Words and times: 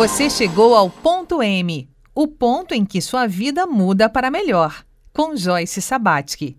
Você 0.00 0.30
chegou 0.30 0.74
ao 0.74 0.88
ponto 0.88 1.42
M, 1.42 1.86
o 2.14 2.26
ponto 2.26 2.72
em 2.72 2.86
que 2.86 3.02
sua 3.02 3.26
vida 3.26 3.66
muda 3.66 4.08
para 4.08 4.30
melhor, 4.30 4.82
com 5.12 5.36
Joyce 5.36 5.82
Sabatsky. 5.82 6.56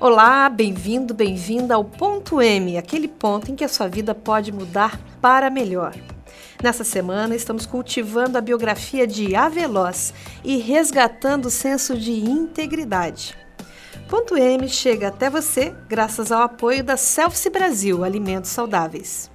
Olá, 0.00 0.48
bem-vindo, 0.48 1.14
bem-vinda 1.14 1.76
ao 1.76 1.84
ponto 1.84 2.42
M, 2.42 2.76
aquele 2.76 3.06
ponto 3.06 3.52
em 3.52 3.54
que 3.54 3.62
a 3.62 3.68
sua 3.68 3.86
vida 3.86 4.12
pode 4.12 4.50
mudar 4.50 5.00
para 5.22 5.48
melhor. 5.50 5.94
Nessa 6.60 6.82
semana, 6.82 7.36
estamos 7.36 7.64
cultivando 7.64 8.36
a 8.36 8.40
biografia 8.40 9.06
de 9.06 9.36
Aveloz 9.36 10.12
e 10.42 10.56
resgatando 10.56 11.46
o 11.46 11.50
senso 11.50 11.96
de 11.96 12.10
integridade. 12.10 13.38
Ponto 14.08 14.36
M 14.36 14.68
chega 14.68 15.06
até 15.06 15.30
você 15.30 15.72
graças 15.88 16.32
ao 16.32 16.42
apoio 16.42 16.82
da 16.82 16.96
Selfie 16.96 17.50
Brasil 17.50 18.02
Alimentos 18.02 18.50
Saudáveis. 18.50 19.30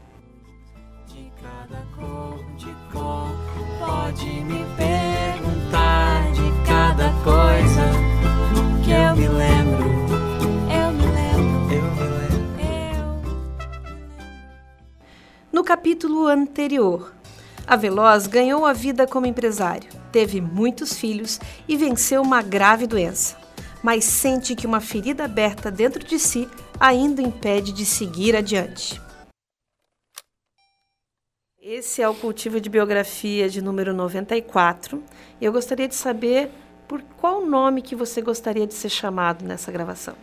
Pode 4.16 4.30
me 4.46 4.66
perguntar 4.78 6.32
de 6.32 6.66
cada 6.66 7.12
coisa 7.22 7.92
que 8.84 8.92
eu 8.92 9.16
me 9.16 9.28
lembro. 9.28 9.86
Eu 10.72 10.94
me 10.94 11.06
lembro. 11.06 11.76
Eu 11.76 11.84
me 11.96 12.08
lembro. 12.58 13.36
No 15.52 15.64
capítulo 15.64 16.28
anterior, 16.28 17.14
a 17.68 17.76
Veloz 17.76 18.28
ganhou 18.28 18.66
a 18.66 18.72
vida 18.72 19.06
como 19.06 19.26
empresário, 19.26 19.90
teve 20.14 20.40
muitos 20.40 20.94
filhos 20.94 21.40
e 21.68 21.76
venceu 21.76 22.22
uma 22.22 22.42
grave 22.42 22.88
doença, 22.88 23.36
mas 23.84 24.06
sente 24.06 24.56
que 24.56 24.66
uma 24.66 24.80
ferida 24.80 25.26
aberta 25.26 25.70
dentro 25.70 26.06
de 26.06 26.18
si 26.20 26.48
ainda 26.80 27.22
o 27.22 27.26
impede 27.26 27.74
de 27.74 27.86
seguir 27.86 28.36
adiante. 28.36 29.05
Esse 31.68 32.00
é 32.00 32.08
o 32.08 32.14
cultivo 32.14 32.62
de 32.62 32.70
biografia 32.70 33.50
de 33.50 33.60
número 33.60 33.92
94. 33.92 35.02
Eu 35.42 35.52
gostaria 35.52 35.88
de 35.88 35.96
saber 35.96 36.52
por 36.88 37.02
qual 37.18 37.44
nome 37.44 37.82
que 37.82 37.96
você 37.96 38.22
gostaria 38.22 38.68
de 38.68 38.74
ser 38.76 38.90
chamado 38.90 39.44
nessa 39.44 39.72
gravação. 39.72 40.14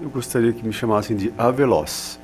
Eu 0.00 0.10
gostaria 0.10 0.52
que 0.52 0.66
me 0.66 0.72
chamassem 0.72 1.16
de 1.16 1.32
Aveloz. 1.38 2.18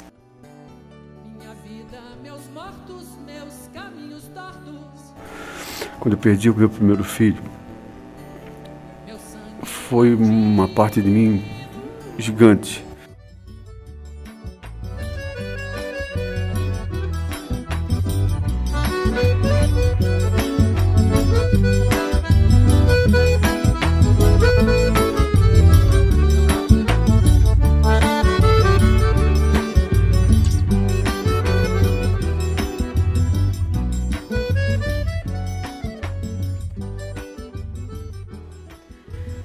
Minha 1.38 1.54
vida, 1.62 1.96
meus 2.20 2.44
mortos, 2.48 3.16
meus 3.24 3.70
caminhos 3.72 4.24
tortos. 4.34 5.14
Quando 6.00 6.14
eu 6.14 6.18
perdi 6.18 6.50
o 6.50 6.54
meu 6.56 6.68
primeiro 6.68 7.04
filho, 7.04 7.40
foi 9.62 10.12
uma 10.12 10.66
parte 10.66 11.00
de 11.00 11.08
mim 11.08 11.44
gigante. 12.18 12.84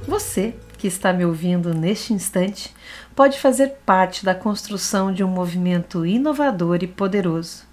Você, 0.07 0.55
que 0.77 0.87
está 0.87 1.13
me 1.13 1.23
ouvindo 1.23 1.73
neste 1.73 2.11
instante, 2.11 2.73
pode 3.15 3.39
fazer 3.39 3.75
parte 3.85 4.25
da 4.25 4.33
construção 4.33 5.13
de 5.13 5.23
um 5.23 5.27
movimento 5.27 6.03
inovador 6.05 6.79
e 6.81 6.87
poderoso. 6.87 7.63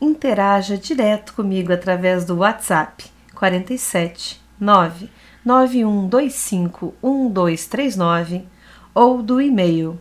Interaja 0.00 0.76
direto 0.76 1.32
comigo 1.32 1.72
através 1.72 2.24
do 2.24 2.38
WhatsApp 2.38 3.04
47 3.34 4.40
9 4.58 5.08
9125 5.44 6.94
1239 7.02 8.48
ou 8.92 9.22
do 9.22 9.40
e-mail 9.40 9.96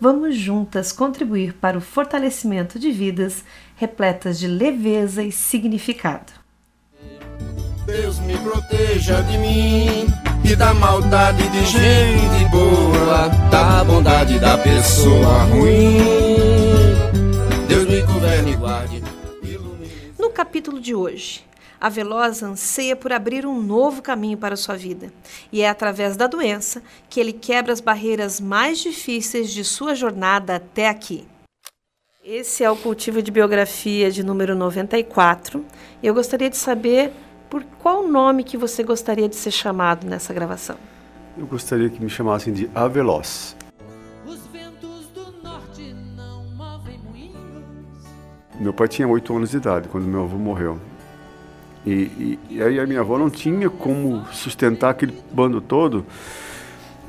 Vamos 0.00 0.36
juntas 0.36 0.92
contribuir 0.92 1.54
para 1.54 1.76
o 1.76 1.80
fortalecimento 1.80 2.78
de 2.78 2.92
vidas 2.92 3.44
repletas 3.76 4.38
de 4.38 4.46
leveza 4.46 5.24
e 5.24 5.32
significado. 5.32 6.32
Deus 7.84 8.20
me 8.20 8.36
proteja 8.38 9.22
de 9.22 9.38
mim 9.38 10.06
e 10.44 10.54
da 10.54 10.72
maldade 10.72 11.48
de 11.48 11.66
gente 11.66 12.50
boa, 12.50 13.28
da 13.50 13.82
bondade 13.82 14.38
da 14.38 14.56
pessoa 14.58 15.44
ruim. 15.44 15.98
Deus 17.66 17.88
me 17.88 18.00
governe 18.02 18.52
e 18.52 18.56
guarde. 18.56 19.02
No 20.16 20.30
capítulo 20.30 20.80
de 20.80 20.94
hoje, 20.94 21.42
a 21.80 21.88
Veloz 21.88 22.42
anseia 22.42 22.96
por 22.96 23.12
abrir 23.12 23.46
um 23.46 23.60
novo 23.60 24.02
caminho 24.02 24.36
para 24.36 24.54
a 24.54 24.56
sua 24.56 24.76
vida, 24.76 25.12
e 25.52 25.62
é 25.62 25.68
através 25.68 26.16
da 26.16 26.26
doença 26.26 26.82
que 27.08 27.20
ele 27.20 27.32
quebra 27.32 27.72
as 27.72 27.80
barreiras 27.80 28.40
mais 28.40 28.78
difíceis 28.78 29.52
de 29.52 29.64
sua 29.64 29.94
jornada 29.94 30.56
até 30.56 30.88
aqui. 30.88 31.26
Esse 32.24 32.62
é 32.62 32.70
o 32.70 32.76
cultivo 32.76 33.22
de 33.22 33.30
biografia 33.30 34.10
de 34.10 34.22
número 34.22 34.54
94. 34.54 35.64
e 36.02 36.06
Eu 36.06 36.12
gostaria 36.12 36.50
de 36.50 36.58
saber 36.58 37.12
por 37.48 37.64
qual 37.78 38.06
nome 38.06 38.44
que 38.44 38.56
você 38.56 38.82
gostaria 38.82 39.28
de 39.28 39.36
ser 39.36 39.50
chamado 39.50 40.06
nessa 40.06 40.34
gravação. 40.34 40.76
Eu 41.38 41.46
gostaria 41.46 41.88
que 41.88 42.02
me 42.02 42.10
chamassem 42.10 42.52
de 42.52 42.68
Aveloz. 42.74 43.56
os 44.26 44.46
ventos 44.48 45.06
do 45.14 45.32
norte 45.42 45.94
não 46.14 46.44
movem 46.54 46.98
moinhos. 46.98 48.04
Meu 48.60 48.74
pai 48.74 48.88
tinha 48.88 49.08
oito 49.08 49.34
anos 49.34 49.50
de 49.50 49.56
idade 49.56 49.88
quando 49.88 50.04
meu 50.04 50.24
avô 50.24 50.36
morreu. 50.36 50.78
E, 51.88 52.38
e, 52.50 52.56
e 52.56 52.62
aí 52.62 52.78
a 52.78 52.86
minha 52.86 53.00
avó 53.00 53.16
não 53.16 53.30
tinha 53.30 53.70
como 53.70 54.22
sustentar 54.30 54.90
aquele 54.90 55.14
bando 55.32 55.58
todo. 55.58 56.04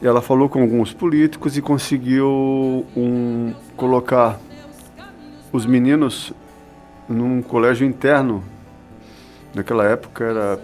Ela 0.01 0.21
falou 0.21 0.47
com 0.47 0.61
alguns 0.61 0.93
políticos 0.93 1.57
e 1.57 1.61
conseguiu 1.61 2.85
um, 2.95 3.53
colocar 3.75 4.39
os 5.51 5.65
meninos 5.65 6.31
num 7.09 7.41
colégio 7.41 7.85
interno. 7.85 8.41
Naquela 9.53 9.83
época 9.83 10.23
era 10.23 10.59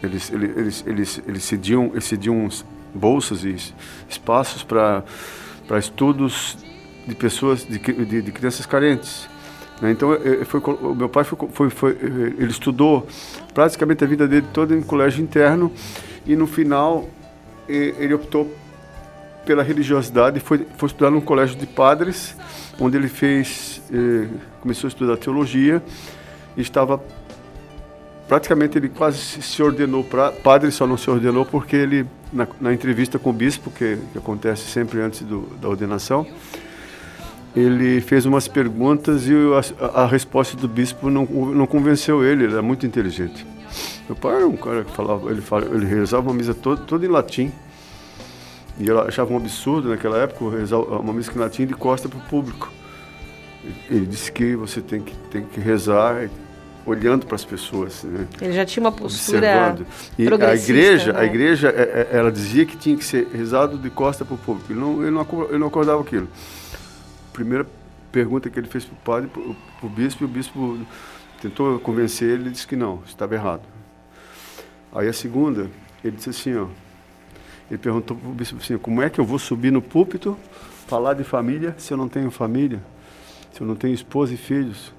eles 0.00 0.30
eles 0.30 0.56
eles 0.56 0.84
eles, 0.86 1.22
eles 1.26 1.42
cediam 1.42 1.86
eles 1.92 2.04
cediam 2.04 2.48
bolsas 2.94 3.42
e 3.42 3.56
espaços 4.08 4.62
para 4.62 5.02
para 5.66 5.78
estudos 5.78 6.58
de 7.08 7.14
pessoas 7.14 7.66
de, 7.66 7.78
de, 7.78 8.22
de 8.22 8.32
crianças 8.32 8.66
carentes? 8.66 9.33
Então 9.82 10.12
eh, 10.14 10.44
foi 10.44 10.60
col- 10.60 10.74
o 10.76 10.94
meu 10.94 11.08
pai 11.08 11.24
foi, 11.24 11.38
foi, 11.52 11.70
foi 11.70 11.90
eh, 11.92 12.32
ele 12.38 12.50
estudou 12.50 13.06
praticamente 13.52 14.04
a 14.04 14.06
vida 14.06 14.26
dele 14.28 14.46
toda 14.52 14.74
em 14.74 14.80
colégio 14.82 15.22
interno 15.22 15.70
e 16.26 16.34
no 16.36 16.46
final 16.46 17.08
ele 17.68 18.12
optou 18.14 18.52
pela 19.46 19.62
religiosidade 19.62 20.36
e 20.38 20.40
foi, 20.40 20.66
foi 20.76 20.86
estudar 20.86 21.10
num 21.10 21.20
colégio 21.20 21.56
de 21.56 21.66
padres 21.66 22.36
onde 22.78 22.96
ele 22.96 23.08
fez 23.08 23.80
começou 24.60 24.86
a 24.86 24.90
estudar 24.90 25.16
teologia 25.16 25.82
e 26.56 26.60
estava 26.60 27.02
praticamente 28.28 28.78
ele 28.78 28.88
quase 28.88 29.18
se- 29.18 29.42
se 29.42 29.62
ordenou 29.62 30.02
para 30.04 30.30
padre, 30.32 30.70
só 30.70 30.86
não 30.86 30.96
se 30.96 31.10
ordenou 31.10 31.44
porque 31.44 31.76
ele 31.76 32.06
na, 32.32 32.46
na 32.60 32.72
entrevista 32.72 33.18
com 33.18 33.30
o 33.30 33.32
bispo 33.32 33.70
que, 33.70 33.98
que 34.12 34.18
acontece 34.18 34.62
sempre 34.62 35.00
antes 35.00 35.20
do, 35.22 35.42
da 35.60 35.68
ordenação, 35.68 36.26
ele 37.54 38.00
fez 38.00 38.26
umas 38.26 38.48
perguntas 38.48 39.26
e 39.28 39.32
a, 39.80 40.02
a 40.02 40.06
resposta 40.06 40.56
do 40.56 40.66
bispo 40.66 41.08
não, 41.08 41.24
não 41.24 41.66
convenceu 41.66 42.24
ele, 42.24 42.44
ele 42.44 42.52
era 42.52 42.62
muito 42.62 42.84
inteligente. 42.86 43.46
Meu 44.08 44.16
pai 44.16 44.36
era 44.36 44.46
um 44.46 44.56
cara 44.56 44.84
que 44.84 44.90
falava, 44.90 45.30
ele, 45.30 45.40
fala, 45.40 45.66
ele 45.74 45.86
rezava 45.86 46.28
uma 46.28 46.34
missa 46.34 46.54
toda, 46.54 46.82
toda 46.82 47.06
em 47.06 47.08
latim. 47.08 47.50
E 48.78 48.90
ela 48.90 49.06
achava 49.06 49.32
um 49.32 49.36
absurdo 49.36 49.88
naquela 49.88 50.18
época 50.18 50.56
rezar 50.56 50.78
uma 50.78 51.12
missa 51.12 51.32
em 51.34 51.38
latim 51.38 51.64
de 51.64 51.74
costa 51.74 52.08
para 52.08 52.18
o 52.18 52.22
público. 52.22 52.70
Ele 53.88 54.04
disse 54.04 54.30
que 54.30 54.56
você 54.56 54.80
tem 54.80 55.00
que, 55.00 55.14
tem 55.30 55.44
que 55.44 55.60
rezar 55.60 56.28
olhando 56.84 57.24
para 57.24 57.36
as 57.36 57.44
pessoas, 57.44 58.02
né? 58.04 58.26
Ele 58.42 58.52
já 58.52 58.66
tinha 58.66 58.82
uma 58.82 58.92
postura 58.92 59.38
observando. 59.38 59.86
E 60.18 60.28
a 60.44 60.54
igreja, 60.54 61.12
né? 61.12 61.20
a 61.20 61.24
igreja, 61.24 61.68
é- 61.68 62.08
é- 62.12 62.18
ela 62.18 62.30
dizia 62.30 62.66
que 62.66 62.76
tinha 62.76 62.96
que 62.96 63.04
ser 63.04 63.26
rezado 63.32 63.78
de 63.78 63.88
costa 63.88 64.22
para 64.24 64.34
o 64.34 64.38
público. 64.38 64.70
Ele 64.70 64.80
não, 64.80 65.00
ele 65.02 65.10
não, 65.10 65.26
ele 65.48 65.58
não 65.58 65.68
acordava 65.68 66.02
aquilo. 66.02 66.28
Primeira 67.34 67.66
pergunta 68.12 68.48
que 68.48 68.56
ele 68.58 68.68
fez 68.68 68.84
para 68.84 68.94
o 68.94 68.96
padre, 68.98 69.28
para 69.28 69.86
o 69.86 69.90
bispo, 69.90 70.22
e 70.22 70.24
o 70.24 70.28
bispo 70.28 70.78
tentou 71.42 71.80
convencer 71.80 72.30
ele, 72.30 72.44
ele 72.44 72.50
disse 72.50 72.64
que 72.64 72.76
não, 72.76 73.02
estava 73.04 73.34
errado. 73.34 73.62
Aí 74.94 75.08
a 75.08 75.12
segunda, 75.12 75.68
ele 76.04 76.14
disse 76.14 76.30
assim, 76.30 76.54
ó, 76.54 76.68
ele 77.68 77.76
perguntou 77.76 78.16
para 78.16 78.28
o 78.28 78.32
bispo 78.32 78.58
assim, 78.62 78.78
como 78.78 79.02
é 79.02 79.10
que 79.10 79.18
eu 79.18 79.24
vou 79.24 79.40
subir 79.40 79.72
no 79.72 79.82
púlpito, 79.82 80.38
falar 80.86 81.14
de 81.14 81.24
família, 81.24 81.74
se 81.76 81.92
eu 81.92 81.96
não 81.96 82.08
tenho 82.08 82.30
família, 82.30 82.80
se 83.52 83.60
eu 83.60 83.66
não 83.66 83.74
tenho 83.74 83.92
esposa 83.92 84.32
e 84.32 84.36
filhos, 84.36 84.94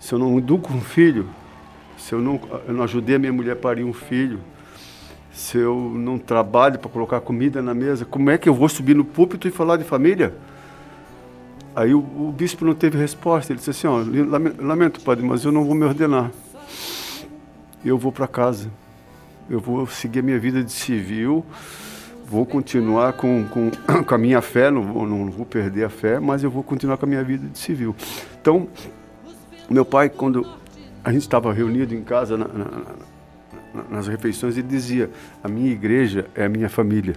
se 0.00 0.12
eu 0.12 0.18
não 0.18 0.36
educo 0.36 0.72
um 0.72 0.80
filho, 0.80 1.28
se 1.96 2.12
eu 2.12 2.20
não, 2.20 2.40
eu 2.66 2.74
não 2.74 2.82
ajudei 2.82 3.14
a 3.14 3.18
minha 3.20 3.32
mulher 3.32 3.52
a 3.52 3.56
parir 3.56 3.84
um 3.84 3.92
filho, 3.92 4.40
se 5.32 5.58
eu 5.58 5.92
não 5.94 6.18
trabalho 6.18 6.76
para 6.80 6.90
colocar 6.90 7.20
comida 7.20 7.62
na 7.62 7.72
mesa, 7.72 8.04
como 8.04 8.30
é 8.30 8.36
que 8.36 8.48
eu 8.48 8.54
vou 8.54 8.68
subir 8.68 8.96
no 8.96 9.04
púlpito 9.04 9.46
e 9.46 9.52
falar 9.52 9.76
de 9.76 9.84
família? 9.84 10.34
Aí 11.74 11.94
o, 11.94 11.98
o 11.98 12.32
bispo 12.36 12.64
não 12.64 12.74
teve 12.74 12.98
resposta. 12.98 13.52
Ele 13.52 13.58
disse 13.58 13.70
assim: 13.70 13.86
ó, 13.86 14.02
lamento, 14.58 15.00
padre, 15.00 15.24
mas 15.24 15.44
eu 15.44 15.52
não 15.52 15.64
vou 15.64 15.74
me 15.74 15.84
ordenar. 15.84 16.30
Eu 17.84 17.96
vou 17.96 18.12
para 18.12 18.26
casa. 18.26 18.70
Eu 19.48 19.60
vou 19.60 19.86
seguir 19.86 20.20
a 20.20 20.22
minha 20.22 20.38
vida 20.38 20.62
de 20.62 20.72
civil. 20.72 21.44
Vou 22.26 22.46
continuar 22.46 23.14
com, 23.14 23.44
com, 23.46 23.70
com 24.06 24.14
a 24.14 24.18
minha 24.18 24.40
fé, 24.40 24.70
não 24.70 24.82
vou, 24.82 25.06
não 25.06 25.30
vou 25.30 25.44
perder 25.44 25.84
a 25.84 25.88
fé, 25.88 26.20
mas 26.20 26.44
eu 26.44 26.50
vou 26.50 26.62
continuar 26.62 26.96
com 26.96 27.04
a 27.04 27.08
minha 27.08 27.24
vida 27.24 27.48
de 27.48 27.58
civil. 27.58 27.94
Então, 28.40 28.68
meu 29.68 29.84
pai, 29.84 30.08
quando 30.08 30.46
a 31.02 31.12
gente 31.12 31.22
estava 31.22 31.52
reunido 31.52 31.94
em 31.94 32.02
casa 32.02 32.36
na, 32.36 32.46
na, 32.46 32.64
na, 33.74 33.82
nas 33.90 34.06
refeições, 34.06 34.56
ele 34.56 34.68
dizia: 34.68 35.10
A 35.42 35.48
minha 35.48 35.72
igreja 35.72 36.26
é 36.34 36.44
a 36.44 36.48
minha 36.48 36.68
família. 36.68 37.16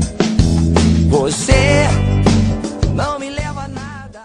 Você 1.11 1.89
não 2.95 3.19
me 3.19 3.29
leva 3.29 3.63
a 3.63 3.67
nada. 3.67 4.21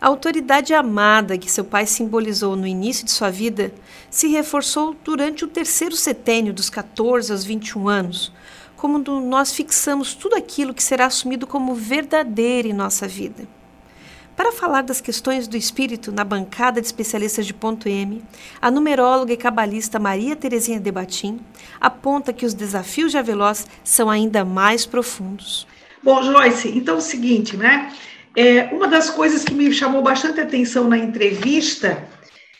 A 0.00 0.06
autoridade 0.06 0.72
amada 0.72 1.36
que 1.36 1.50
seu 1.50 1.64
pai 1.64 1.86
simbolizou 1.86 2.54
no 2.54 2.68
início 2.68 3.04
de 3.04 3.10
sua 3.10 3.30
vida 3.30 3.74
se 4.08 4.28
reforçou 4.28 4.94
durante 5.04 5.44
o 5.44 5.48
terceiro 5.48 5.96
setênio 5.96 6.54
dos 6.54 6.70
14 6.70 7.32
aos 7.32 7.42
21 7.42 7.88
anos, 7.88 8.32
quando 8.76 9.18
nós 9.18 9.52
fixamos 9.52 10.14
tudo 10.14 10.36
aquilo 10.36 10.72
que 10.72 10.84
será 10.84 11.06
assumido 11.06 11.48
como 11.48 11.74
verdadeiro 11.74 12.68
em 12.68 12.72
nossa 12.72 13.08
vida. 13.08 13.48
Para 14.40 14.52
falar 14.52 14.80
das 14.80 15.02
questões 15.02 15.46
do 15.46 15.54
espírito 15.54 16.10
na 16.10 16.24
bancada 16.24 16.80
de 16.80 16.86
especialistas 16.86 17.44
de 17.44 17.52
ponto 17.52 17.86
M, 17.86 18.22
a 18.58 18.70
numeróloga 18.70 19.34
e 19.34 19.36
cabalista 19.36 19.98
Maria 19.98 20.34
Terezinha 20.34 20.80
Debatim 20.80 21.40
aponta 21.78 22.32
que 22.32 22.46
os 22.46 22.54
desafios 22.54 23.12
de 23.12 23.18
Aveloz 23.18 23.66
são 23.84 24.08
ainda 24.08 24.42
mais 24.42 24.86
profundos. 24.86 25.66
Bom, 26.02 26.22
Joyce, 26.22 26.70
então 26.70 26.94
é 26.94 26.98
o 26.98 27.02
seguinte, 27.02 27.54
né? 27.54 27.92
É, 28.34 28.64
uma 28.72 28.88
das 28.88 29.10
coisas 29.10 29.44
que 29.44 29.52
me 29.52 29.70
chamou 29.74 30.00
bastante 30.00 30.40
atenção 30.40 30.88
na 30.88 30.96
entrevista 30.96 32.02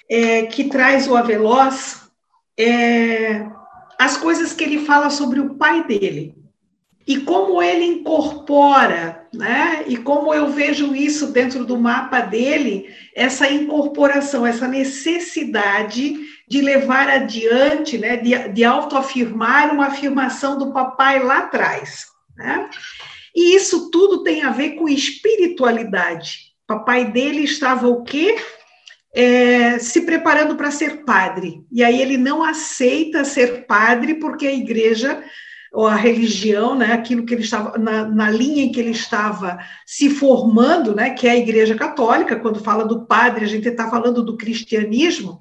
é, 0.06 0.42
que 0.42 0.64
traz 0.64 1.08
o 1.08 1.16
Aveloz 1.16 2.02
é 2.58 3.46
as 3.98 4.18
coisas 4.18 4.52
que 4.52 4.64
ele 4.64 4.84
fala 4.84 5.08
sobre 5.08 5.40
o 5.40 5.54
pai 5.54 5.82
dele 5.84 6.39
e 7.06 7.18
como 7.20 7.62
ele 7.62 7.84
incorpora, 7.84 9.26
né? 9.32 9.84
E 9.86 9.96
como 9.96 10.34
eu 10.34 10.48
vejo 10.48 10.94
isso 10.94 11.32
dentro 11.32 11.64
do 11.64 11.78
mapa 11.78 12.20
dele, 12.20 12.94
essa 13.14 13.50
incorporação, 13.50 14.46
essa 14.46 14.68
necessidade 14.68 16.14
de 16.46 16.60
levar 16.60 17.08
adiante, 17.08 17.96
né? 17.96 18.16
De, 18.16 18.48
de 18.50 18.64
autoafirmar 18.64 19.72
uma 19.72 19.86
afirmação 19.86 20.58
do 20.58 20.72
papai 20.72 21.22
lá 21.22 21.38
atrás, 21.38 22.06
né? 22.36 22.68
E 23.34 23.54
isso 23.54 23.90
tudo 23.90 24.22
tem 24.22 24.42
a 24.42 24.50
ver 24.50 24.70
com 24.72 24.88
espiritualidade. 24.88 26.50
Papai 26.66 27.10
dele 27.10 27.44
estava 27.44 27.88
o 27.88 28.04
quê? 28.04 28.36
É, 29.12 29.78
se 29.78 30.02
preparando 30.02 30.54
para 30.54 30.70
ser 30.70 31.04
padre. 31.04 31.64
E 31.72 31.82
aí 31.82 32.00
ele 32.00 32.16
não 32.16 32.44
aceita 32.44 33.24
ser 33.24 33.66
padre 33.66 34.14
porque 34.14 34.46
a 34.46 34.52
igreja 34.52 35.24
ou 35.72 35.86
a 35.86 35.94
religião, 35.94 36.74
né, 36.74 36.92
aquilo 36.92 37.24
que 37.24 37.32
ele 37.32 37.42
estava 37.42 37.78
na, 37.78 38.04
na, 38.04 38.30
linha 38.30 38.64
em 38.64 38.72
que 38.72 38.80
ele 38.80 38.90
estava 38.90 39.58
se 39.86 40.10
formando, 40.10 40.94
né, 40.94 41.10
que 41.10 41.28
é 41.28 41.30
a 41.30 41.36
Igreja 41.36 41.76
Católica. 41.76 42.36
Quando 42.36 42.62
fala 42.62 42.84
do 42.84 43.06
padre, 43.06 43.44
a 43.44 43.48
gente 43.48 43.68
está 43.68 43.88
falando 43.88 44.22
do 44.22 44.36
cristianismo. 44.36 45.38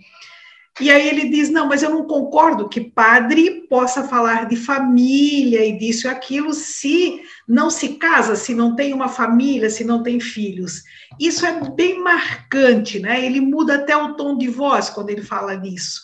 E 0.80 0.89
aí 0.89 1.09
ele 1.09 1.30
diz: 1.30 1.49
não, 1.49 1.68
mas 1.68 1.83
eu 1.83 1.89
não 1.89 2.06
concordo 2.06 2.69
que 2.69 2.80
padre 2.80 3.68
possa 3.68 4.04
falar 4.07 4.47
de 4.47 4.56
família 4.56 5.65
e 5.65 5.77
disso 5.77 6.07
e 6.07 6.09
aquilo 6.09 6.54
se 6.54 7.21
não 7.47 7.69
se 7.69 7.95
casa, 7.95 8.35
se 8.35 8.54
não 8.54 8.75
tem 8.75 8.94
uma 8.94 9.09
família, 9.09 9.69
se 9.69 9.83
não 9.83 10.01
tem 10.01 10.19
filhos. 10.19 10.83
Isso 11.19 11.45
é 11.45 11.59
bem 11.71 11.99
marcante, 12.01 12.99
né? 12.99 13.25
Ele 13.25 13.42
muda 13.42 13.75
até 13.75 13.97
o 13.97 14.13
tom 14.13 14.37
de 14.37 14.47
voz 14.47 14.89
quando 14.89 15.09
ele 15.09 15.21
fala 15.21 15.56
nisso. 15.56 16.01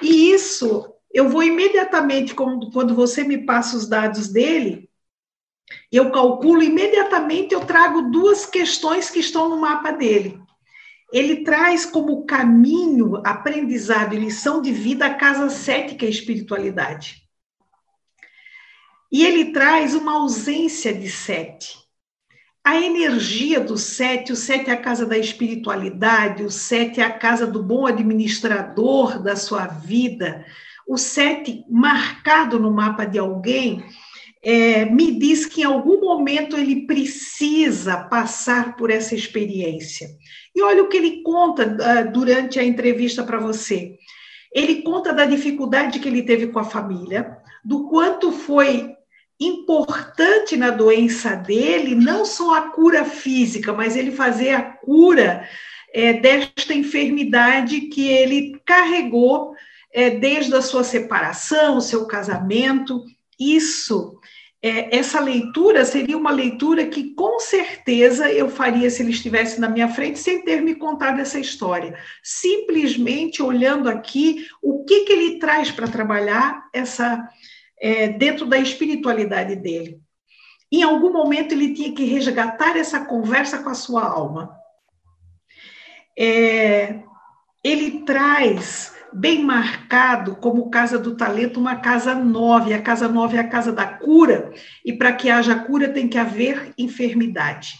E 0.00 0.30
isso 0.30 0.94
eu 1.12 1.28
vou 1.28 1.42
imediatamente, 1.42 2.34
quando 2.34 2.94
você 2.94 3.24
me 3.24 3.38
passa 3.38 3.76
os 3.76 3.88
dados 3.88 4.28
dele, 4.28 4.88
eu 5.90 6.10
calculo 6.10 6.62
imediatamente, 6.62 7.52
eu 7.52 7.64
trago 7.64 8.10
duas 8.10 8.46
questões 8.46 9.10
que 9.10 9.18
estão 9.18 9.48
no 9.48 9.60
mapa 9.60 9.90
dele. 9.90 10.40
Ele 11.12 11.42
traz 11.42 11.84
como 11.84 12.24
caminho, 12.24 13.16
aprendizado 13.24 14.14
e 14.14 14.18
lição 14.18 14.62
de 14.62 14.72
vida 14.72 15.06
a 15.06 15.14
casa 15.14 15.50
cética 15.50 16.06
e 16.06 16.10
espiritualidade. 16.10 17.28
E 19.10 19.24
ele 19.24 19.52
traz 19.52 19.94
uma 19.94 20.12
ausência 20.12 20.94
de 20.94 21.10
sete. 21.10 21.76
A 22.62 22.76
energia 22.76 23.58
do 23.58 23.76
sete, 23.76 24.32
o 24.32 24.36
sete 24.36 24.70
é 24.70 24.74
a 24.74 24.80
casa 24.80 25.04
da 25.04 25.18
espiritualidade, 25.18 26.44
o 26.44 26.50
sete 26.50 27.00
é 27.00 27.04
a 27.04 27.18
casa 27.18 27.46
do 27.46 27.60
bom 27.60 27.86
administrador 27.86 29.20
da 29.20 29.34
sua 29.34 29.66
vida, 29.66 30.44
o 30.88 30.96
sete 30.96 31.64
marcado 31.68 32.58
no 32.58 32.70
mapa 32.70 33.04
de 33.04 33.18
alguém 33.18 33.84
é, 34.42 34.84
me 34.86 35.18
diz 35.18 35.44
que 35.44 35.60
em 35.62 35.64
algum 35.64 36.00
momento 36.00 36.56
ele 36.56 36.86
precisa 36.86 37.98
passar 37.98 38.76
por 38.76 38.90
essa 38.90 39.14
experiência. 39.14 40.08
E 40.54 40.62
olha 40.62 40.82
o 40.82 40.88
que 40.88 40.96
ele 40.96 41.22
conta 41.22 41.66
uh, 41.66 42.12
durante 42.12 42.58
a 42.58 42.64
entrevista 42.64 43.22
para 43.22 43.38
você. 43.38 43.96
Ele 44.52 44.82
conta 44.82 45.12
da 45.12 45.24
dificuldade 45.24 46.00
que 46.00 46.08
ele 46.08 46.22
teve 46.22 46.48
com 46.48 46.58
a 46.58 46.64
família, 46.64 47.36
do 47.64 47.88
quanto 47.88 48.32
foi 48.32 48.94
importante 49.38 50.56
na 50.56 50.70
doença 50.70 51.34
dele, 51.34 51.94
não 51.94 52.24
só 52.24 52.56
a 52.56 52.62
cura 52.70 53.04
física, 53.04 53.72
mas 53.72 53.96
ele 53.96 54.10
fazer 54.10 54.50
a 54.50 54.62
cura 54.62 55.48
é, 55.94 56.14
desta 56.14 56.74
enfermidade 56.74 57.82
que 57.82 58.08
ele 58.08 58.60
carregou 58.66 59.54
é, 59.92 60.10
desde 60.10 60.54
a 60.54 60.62
sua 60.62 60.84
separação, 60.84 61.76
o 61.76 61.80
seu 61.80 62.06
casamento. 62.06 63.04
Isso 63.38 64.20
é, 64.62 64.94
essa 64.94 65.20
leitura 65.20 65.86
seria 65.86 66.18
uma 66.18 66.30
leitura 66.30 66.86
que 66.86 67.14
com 67.14 67.40
certeza 67.40 68.30
eu 68.30 68.50
faria 68.50 68.90
se 68.90 69.02
ele 69.02 69.10
estivesse 69.10 69.58
na 69.58 69.70
minha 69.70 69.88
frente 69.88 70.18
sem 70.18 70.44
ter 70.44 70.60
me 70.60 70.74
contado 70.74 71.18
essa 71.18 71.40
história. 71.40 71.98
Simplesmente 72.22 73.42
olhando 73.42 73.88
aqui 73.88 74.46
o 74.62 74.84
que, 74.84 75.04
que 75.04 75.12
ele 75.12 75.38
traz 75.38 75.70
para 75.70 75.88
trabalhar 75.88 76.68
essa 76.74 77.26
é, 77.80 78.08
dentro 78.08 78.44
da 78.44 78.58
espiritualidade 78.58 79.56
dele. 79.56 79.98
Em 80.70 80.82
algum 80.82 81.10
momento 81.10 81.52
ele 81.52 81.72
tinha 81.72 81.92
que 81.94 82.04
resgatar 82.04 82.76
essa 82.76 83.00
conversa 83.06 83.62
com 83.62 83.70
a 83.70 83.74
sua 83.74 84.04
alma. 84.04 84.54
É, 86.18 87.00
ele 87.64 88.02
traz 88.04 88.94
bem 89.12 89.44
marcado 89.44 90.36
como 90.36 90.70
casa 90.70 90.98
do 90.98 91.16
talento, 91.16 91.60
uma 91.60 91.76
casa 91.76 92.14
nove. 92.14 92.72
A 92.72 92.82
casa 92.82 93.08
nove 93.08 93.36
é 93.36 93.40
a 93.40 93.48
casa 93.48 93.72
da 93.72 93.86
cura, 93.86 94.52
e 94.84 94.92
para 94.92 95.12
que 95.12 95.30
haja 95.30 95.54
cura 95.54 95.88
tem 95.88 96.08
que 96.08 96.18
haver 96.18 96.72
enfermidade. 96.76 97.74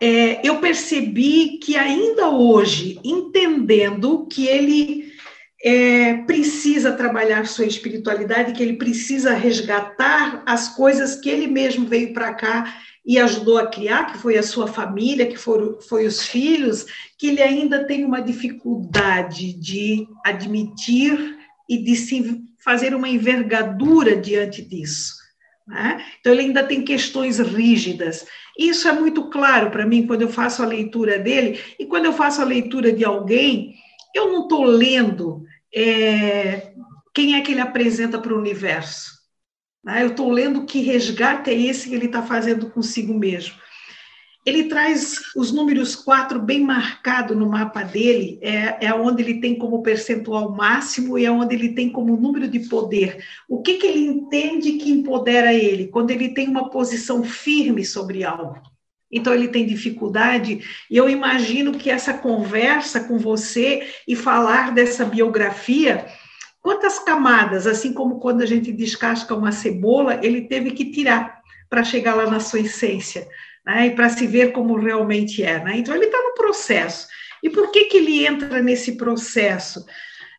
É, 0.00 0.46
eu 0.46 0.60
percebi 0.60 1.58
que 1.58 1.76
ainda 1.76 2.28
hoje, 2.28 3.00
entendendo 3.04 4.26
que 4.26 4.46
ele 4.46 5.12
é, 5.62 6.18
precisa 6.18 6.92
trabalhar 6.92 7.46
sua 7.46 7.66
espiritualidade, 7.66 8.52
que 8.52 8.62
ele 8.62 8.76
precisa 8.76 9.34
resgatar 9.34 10.42
as 10.46 10.68
coisas 10.68 11.16
que 11.16 11.28
ele 11.28 11.48
mesmo 11.48 11.86
veio 11.86 12.12
para 12.12 12.32
cá 12.34 12.74
e 13.08 13.18
ajudou 13.18 13.56
a 13.56 13.66
criar, 13.66 14.12
que 14.12 14.18
foi 14.18 14.36
a 14.36 14.42
sua 14.42 14.66
família, 14.66 15.26
que 15.26 15.38
foram, 15.38 15.80
foi 15.80 16.06
os 16.06 16.22
filhos, 16.26 16.84
que 17.16 17.28
ele 17.28 17.40
ainda 17.40 17.84
tem 17.84 18.04
uma 18.04 18.20
dificuldade 18.20 19.54
de 19.54 20.06
admitir 20.26 21.38
e 21.66 21.78
de 21.78 21.96
se 21.96 22.44
fazer 22.62 22.94
uma 22.94 23.08
envergadura 23.08 24.14
diante 24.14 24.60
disso. 24.60 25.14
Né? 25.66 26.04
Então, 26.20 26.34
ele 26.34 26.42
ainda 26.42 26.62
tem 26.62 26.84
questões 26.84 27.38
rígidas. 27.38 28.26
Isso 28.58 28.86
é 28.86 28.92
muito 28.92 29.30
claro 29.30 29.70
para 29.70 29.86
mim 29.86 30.06
quando 30.06 30.20
eu 30.20 30.28
faço 30.28 30.62
a 30.62 30.66
leitura 30.66 31.18
dele, 31.18 31.58
e 31.78 31.86
quando 31.86 32.04
eu 32.04 32.12
faço 32.12 32.42
a 32.42 32.44
leitura 32.44 32.92
de 32.92 33.06
alguém, 33.06 33.74
eu 34.14 34.30
não 34.30 34.42
estou 34.42 34.64
lendo 34.64 35.44
é, 35.74 36.72
quem 37.14 37.36
é 37.36 37.40
que 37.40 37.52
ele 37.52 37.62
apresenta 37.62 38.18
para 38.18 38.34
o 38.34 38.38
universo. 38.38 39.17
Né? 39.88 40.02
Eu 40.02 40.08
estou 40.08 40.30
lendo 40.30 40.66
que 40.66 40.82
resgate 40.82 41.48
é 41.48 41.54
esse 41.54 41.88
que 41.88 41.94
ele 41.94 42.06
está 42.06 42.22
fazendo 42.22 42.68
consigo 42.68 43.14
mesmo. 43.14 43.54
Ele 44.44 44.64
traz 44.64 45.18
os 45.34 45.50
números 45.50 45.96
4 45.96 46.38
bem 46.40 46.60
marcado 46.60 47.34
no 47.34 47.48
mapa 47.48 47.82
dele, 47.82 48.38
é, 48.42 48.86
é 48.86 48.94
onde 48.94 49.22
ele 49.22 49.40
tem 49.40 49.56
como 49.56 49.82
percentual 49.82 50.54
máximo 50.54 51.18
e 51.18 51.24
é 51.24 51.30
onde 51.30 51.54
ele 51.54 51.70
tem 51.70 51.90
como 51.90 52.16
número 52.16 52.46
de 52.46 52.60
poder. 52.68 53.24
O 53.48 53.62
que, 53.62 53.78
que 53.78 53.86
ele 53.86 54.00
entende 54.00 54.72
que 54.72 54.90
empodera 54.90 55.54
ele? 55.54 55.88
Quando 55.88 56.10
ele 56.10 56.34
tem 56.34 56.48
uma 56.48 56.68
posição 56.68 57.24
firme 57.24 57.82
sobre 57.82 58.24
algo. 58.24 58.60
Então 59.10 59.32
ele 59.32 59.48
tem 59.48 59.66
dificuldade, 59.66 60.60
e 60.90 60.94
eu 60.94 61.08
imagino 61.08 61.72
que 61.72 61.88
essa 61.88 62.12
conversa 62.12 63.00
com 63.00 63.16
você 63.16 63.88
e 64.06 64.14
falar 64.14 64.74
dessa 64.74 65.02
biografia 65.02 66.06
Quantas 66.60 66.98
camadas, 66.98 67.66
assim 67.66 67.92
como 67.92 68.18
quando 68.18 68.42
a 68.42 68.46
gente 68.46 68.72
descasca 68.72 69.34
uma 69.34 69.52
cebola, 69.52 70.20
ele 70.22 70.42
teve 70.42 70.72
que 70.72 70.90
tirar 70.90 71.38
para 71.68 71.84
chegar 71.84 72.14
lá 72.14 72.28
na 72.28 72.40
sua 72.40 72.60
essência, 72.60 73.28
né? 73.64 73.86
E 73.86 73.90
para 73.90 74.08
se 74.08 74.26
ver 74.26 74.52
como 74.52 74.76
realmente 74.76 75.42
é, 75.42 75.62
né? 75.62 75.76
Então 75.78 75.94
ele 75.94 76.06
está 76.06 76.18
no 76.18 76.34
processo. 76.34 77.06
E 77.42 77.48
por 77.50 77.70
que 77.70 77.84
que 77.84 77.98
ele 77.98 78.26
entra 78.26 78.60
nesse 78.62 78.96
processo? 78.96 79.84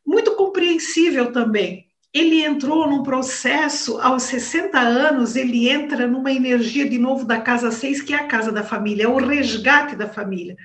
Muito 0.06 0.36
compreensível 0.36 1.32
também. 1.32 1.86
Ele 2.14 2.44
entrou 2.44 2.90
num 2.90 3.04
processo 3.04 4.00
aos 4.00 4.24
60 4.24 4.80
anos, 4.80 5.36
ele 5.36 5.70
entra 5.70 6.08
numa 6.08 6.32
energia 6.32 6.90
de 6.90 6.98
novo 6.98 7.24
da 7.24 7.40
casa 7.40 7.70
6, 7.70 8.02
que 8.02 8.14
é 8.14 8.18
a 8.18 8.28
casa 8.28 8.52
da 8.52 8.64
família, 8.64 9.04
é 9.04 9.08
o 9.08 9.18
resgate 9.18 9.96
da 9.96 10.10
família. 10.10 10.58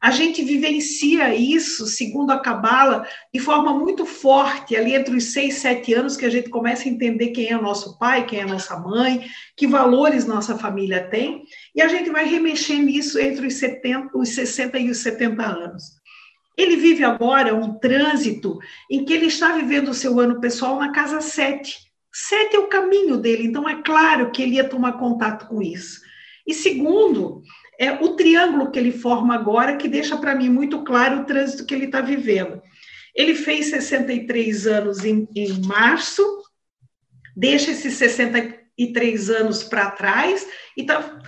A 0.00 0.12
gente 0.12 0.44
vivencia 0.44 1.34
isso, 1.34 1.86
segundo 1.86 2.30
a 2.30 2.38
Cabala, 2.38 3.04
de 3.34 3.40
forma 3.40 3.74
muito 3.74 4.06
forte, 4.06 4.76
ali 4.76 4.94
entre 4.94 5.16
os 5.16 5.32
seis, 5.32 5.54
sete 5.56 5.92
anos, 5.92 6.16
que 6.16 6.24
a 6.24 6.30
gente 6.30 6.48
começa 6.48 6.84
a 6.84 6.92
entender 6.92 7.28
quem 7.28 7.50
é 7.50 7.56
o 7.56 7.62
nosso 7.62 7.98
pai, 7.98 8.24
quem 8.24 8.38
é 8.38 8.42
a 8.42 8.46
nossa 8.46 8.78
mãe, 8.78 9.28
que 9.56 9.66
valores 9.66 10.24
nossa 10.24 10.56
família 10.56 11.08
tem, 11.08 11.42
e 11.74 11.82
a 11.82 11.88
gente 11.88 12.10
vai 12.10 12.24
remexendo 12.24 12.88
isso 12.88 13.18
entre 13.18 13.48
os, 13.48 13.54
70, 13.54 14.16
os 14.16 14.28
60 14.28 14.78
e 14.78 14.88
os 14.88 14.98
70 14.98 15.44
anos. 15.44 15.98
Ele 16.56 16.76
vive 16.76 17.02
agora 17.02 17.54
um 17.54 17.78
trânsito 17.78 18.58
em 18.88 19.04
que 19.04 19.12
ele 19.12 19.26
está 19.26 19.52
vivendo 19.52 19.88
o 19.88 19.94
seu 19.94 20.20
ano 20.20 20.40
pessoal 20.40 20.78
na 20.78 20.92
casa 20.92 21.20
7. 21.20 21.76
7 22.12 22.56
é 22.56 22.58
o 22.58 22.68
caminho 22.68 23.16
dele, 23.16 23.46
então 23.46 23.68
é 23.68 23.82
claro 23.82 24.30
que 24.30 24.42
ele 24.42 24.56
ia 24.56 24.68
tomar 24.68 24.92
contato 24.92 25.48
com 25.48 25.60
isso. 25.60 26.00
E 26.46 26.54
segundo, 26.54 27.42
é 27.78 27.92
o 27.92 28.16
triângulo 28.16 28.70
que 28.70 28.78
ele 28.78 28.90
forma 28.90 29.34
agora, 29.34 29.76
que 29.76 29.88
deixa 29.88 30.16
para 30.16 30.34
mim 30.34 30.50
muito 30.50 30.82
claro 30.82 31.20
o 31.20 31.24
trânsito 31.24 31.64
que 31.64 31.72
ele 31.72 31.84
está 31.84 32.00
vivendo. 32.00 32.60
Ele 33.14 33.34
fez 33.34 33.70
63 33.70 34.66
anos 34.66 35.04
em, 35.04 35.28
em 35.34 35.60
março, 35.62 36.24
deixa 37.36 37.70
esses 37.70 37.94
63 37.94 39.30
anos 39.30 39.62
para 39.62 39.90
trás 39.92 40.46
e 40.76 40.82
está 40.82 41.20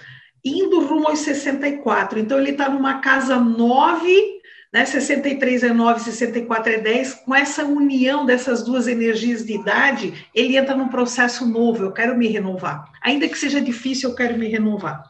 indo 0.45 0.80
rumo 0.80 1.09
aos 1.09 1.21
64. 1.21 2.19
Então, 2.19 2.38
ele 2.38 2.50
está 2.50 2.69
numa 2.69 3.00
casa 3.00 3.38
9, 3.38 4.40
né? 4.73 4.85
63 4.85 5.64
é 5.64 5.73
9, 5.73 6.00
64 6.00 6.73
é 6.73 6.78
10. 6.78 7.14
Com 7.14 7.35
essa 7.35 7.64
união 7.64 8.25
dessas 8.25 8.62
duas 8.62 8.87
energias 8.87 9.45
de 9.45 9.54
idade, 9.54 10.26
ele 10.35 10.57
entra 10.57 10.76
num 10.76 10.88
processo 10.88 11.47
novo. 11.47 11.85
Eu 11.85 11.92
quero 11.92 12.16
me 12.16 12.28
renovar. 12.28 12.90
Ainda 13.02 13.28
que 13.28 13.38
seja 13.38 13.61
difícil, 13.61 14.11
eu 14.11 14.16
quero 14.16 14.38
me 14.38 14.49
renovar. 14.49 15.10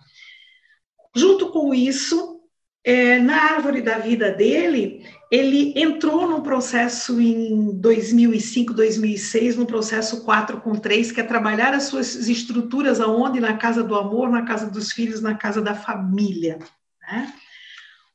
Junto 1.14 1.50
com 1.50 1.74
isso, 1.74 2.40
é, 2.84 3.18
na 3.18 3.36
árvore 3.54 3.82
da 3.82 3.98
vida 3.98 4.30
dele, 4.30 5.04
ele 5.30 5.72
entrou 5.76 6.28
no 6.28 6.42
processo 6.42 7.20
em 7.20 7.78
2005, 7.78 8.72
2006, 8.72 9.56
no 9.56 9.66
processo 9.66 10.24
4 10.24 10.60
com 10.60 10.74
3, 10.74 11.12
que 11.12 11.20
é 11.20 11.24
trabalhar 11.24 11.74
as 11.74 11.84
suas 11.84 12.28
estruturas 12.28 13.00
aonde? 13.00 13.38
Na 13.40 13.56
casa 13.56 13.82
do 13.82 13.94
amor, 13.94 14.30
na 14.30 14.42
casa 14.42 14.66
dos 14.66 14.92
filhos, 14.92 15.20
na 15.20 15.34
casa 15.34 15.60
da 15.60 15.74
família. 15.74 16.58
Né? 17.02 17.32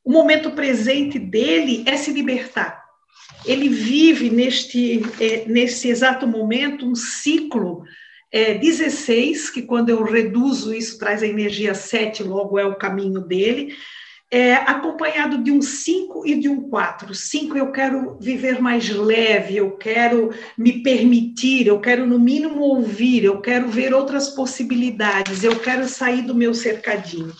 O 0.04 0.10
momento 0.10 0.50
presente 0.50 1.18
dele 1.18 1.84
é 1.86 1.96
se 1.96 2.12
libertar. 2.12 2.84
Ele 3.44 3.68
vive 3.68 4.30
neste, 4.30 5.02
é, 5.20 5.46
nesse 5.46 5.88
exato 5.88 6.26
momento 6.26 6.86
um 6.86 6.94
ciclo 6.94 7.84
é, 8.36 8.52
16, 8.52 9.48
que 9.48 9.62
quando 9.62 9.88
eu 9.88 10.04
reduzo 10.04 10.74
isso 10.74 10.98
traz 10.98 11.22
a 11.22 11.26
energia 11.26 11.72
7, 11.72 12.22
logo 12.22 12.58
é 12.58 12.66
o 12.66 12.74
caminho 12.74 13.18
dele, 13.18 13.74
é, 14.30 14.56
acompanhado 14.56 15.42
de 15.42 15.50
um 15.50 15.62
5 15.62 16.26
e 16.26 16.34
de 16.34 16.46
um 16.46 16.68
4. 16.68 17.14
5 17.14 17.56
eu 17.56 17.72
quero 17.72 18.18
viver 18.20 18.60
mais 18.60 18.90
leve, 18.90 19.56
eu 19.56 19.70
quero 19.78 20.34
me 20.58 20.82
permitir, 20.82 21.66
eu 21.66 21.80
quero 21.80 22.04
no 22.04 22.18
mínimo 22.18 22.60
ouvir, 22.60 23.24
eu 23.24 23.40
quero 23.40 23.68
ver 23.68 23.94
outras 23.94 24.28
possibilidades, 24.28 25.42
eu 25.42 25.58
quero 25.58 25.88
sair 25.88 26.20
do 26.20 26.34
meu 26.34 26.52
cercadinho. 26.52 27.32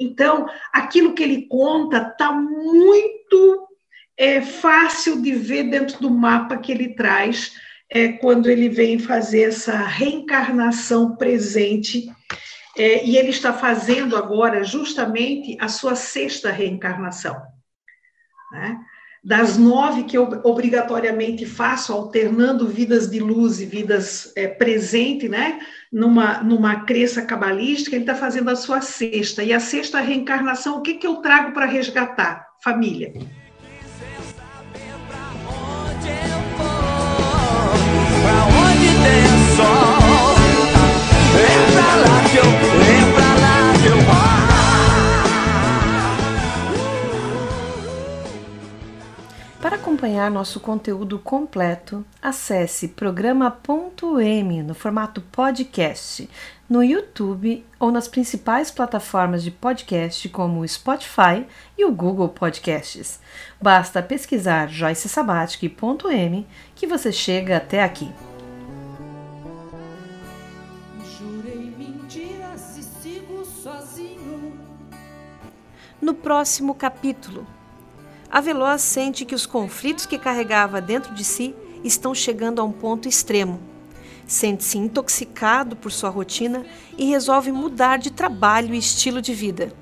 Então, 0.00 0.48
aquilo 0.72 1.12
que 1.12 1.22
ele 1.22 1.48
conta 1.48 1.98
está 1.98 2.32
muito 2.32 3.68
é, 4.16 4.40
fácil 4.40 5.20
de 5.20 5.32
ver 5.32 5.64
dentro 5.64 6.00
do 6.00 6.08
mapa 6.08 6.56
que 6.56 6.72
ele 6.72 6.94
traz 6.94 7.52
é 7.90 8.08
quando 8.08 8.48
ele 8.48 8.68
vem 8.68 8.98
fazer 8.98 9.42
essa 9.42 9.76
reencarnação 9.76 11.16
presente, 11.16 12.08
é, 12.78 13.04
e 13.04 13.16
ele 13.16 13.30
está 13.30 13.52
fazendo 13.52 14.16
agora 14.16 14.62
justamente 14.62 15.56
a 15.60 15.68
sua 15.68 15.96
sexta 15.96 16.50
reencarnação. 16.50 17.36
Né? 18.52 18.78
Das 19.22 19.58
nove 19.58 20.04
que 20.04 20.16
eu 20.16 20.40
obrigatoriamente 20.44 21.44
faço, 21.44 21.92
alternando 21.92 22.68
vidas 22.68 23.10
de 23.10 23.18
luz 23.18 23.60
e 23.60 23.66
vidas 23.66 24.32
é, 24.36 24.46
presente, 24.46 25.28
né? 25.28 25.58
numa, 25.92 26.42
numa 26.42 26.84
crença 26.84 27.20
cabalística, 27.22 27.96
ele 27.96 28.04
está 28.04 28.14
fazendo 28.14 28.48
a 28.50 28.56
sua 28.56 28.80
sexta. 28.80 29.42
E 29.42 29.52
a 29.52 29.60
sexta 29.60 30.00
reencarnação, 30.00 30.78
o 30.78 30.82
que, 30.82 30.94
que 30.94 31.06
eu 31.06 31.16
trago 31.16 31.52
para 31.52 31.66
resgatar? 31.66 32.46
Família. 32.62 33.12
acompanhar 49.80 50.30
nosso 50.30 50.60
conteúdo 50.60 51.18
completo, 51.18 52.04
acesse 52.20 52.88
programa.m 52.88 54.62
no 54.62 54.74
formato 54.74 55.22
podcast 55.22 56.28
no 56.68 56.84
YouTube 56.84 57.64
ou 57.78 57.90
nas 57.90 58.06
principais 58.06 58.70
plataformas 58.70 59.42
de 59.42 59.50
podcast 59.50 60.28
como 60.28 60.60
o 60.60 60.68
Spotify 60.68 61.46
e 61.78 61.84
o 61.86 61.92
Google 61.92 62.28
Podcasts. 62.28 63.20
Basta 63.58 64.02
pesquisar 64.02 64.68
joycesabatic.m 64.68 66.46
que 66.74 66.86
você 66.86 67.10
chega 67.10 67.56
até 67.56 67.82
aqui. 67.82 68.12
No 76.02 76.14
próximo 76.14 76.74
capítulo, 76.74 77.46
a 78.30 78.40
Veloz 78.40 78.80
sente 78.82 79.24
que 79.24 79.34
os 79.34 79.44
conflitos 79.44 80.06
que 80.06 80.16
carregava 80.16 80.80
dentro 80.80 81.12
de 81.12 81.24
si 81.24 81.54
estão 81.82 82.14
chegando 82.14 82.60
a 82.60 82.64
um 82.64 82.70
ponto 82.70 83.08
extremo. 83.08 83.60
Sente-se 84.26 84.78
intoxicado 84.78 85.74
por 85.74 85.90
sua 85.90 86.08
rotina 86.08 86.64
e 86.96 87.06
resolve 87.06 87.50
mudar 87.50 87.98
de 87.98 88.12
trabalho 88.12 88.72
e 88.72 88.78
estilo 88.78 89.20
de 89.20 89.34
vida. 89.34 89.72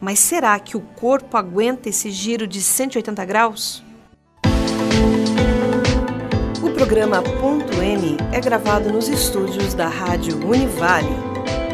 Mas 0.00 0.20
será 0.20 0.58
que 0.60 0.76
o 0.76 0.80
corpo 0.80 1.36
aguenta 1.36 1.88
esse 1.88 2.10
giro 2.10 2.46
de 2.46 2.62
180 2.62 3.24
graus? 3.24 3.82
O 6.62 6.70
programa 6.70 7.20
Ponto 7.20 7.82
M 7.82 8.16
é 8.32 8.40
gravado 8.40 8.92
nos 8.92 9.08
estúdios 9.08 9.74
da 9.74 9.88
Rádio 9.88 10.36
Univale. 10.46 11.08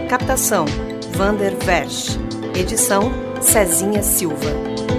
Captação: 0.08 0.64
Vander 1.12 1.54
Versch. 1.56 2.16
Edição: 2.54 3.12
Cezinha 3.40 4.02
Silva. 4.02 4.95